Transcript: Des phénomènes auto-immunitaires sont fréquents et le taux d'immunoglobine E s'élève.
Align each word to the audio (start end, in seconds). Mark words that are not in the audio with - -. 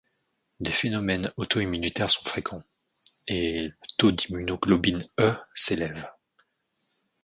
Des 0.61 0.71
phénomènes 0.71 1.31
auto-immunitaires 1.37 2.09
sont 2.09 2.23
fréquents 2.23 2.63
et 3.27 3.67
le 3.67 3.69
taux 3.99 4.11
d'immunoglobine 4.11 5.07
E 5.19 5.31
s'élève. 5.53 6.09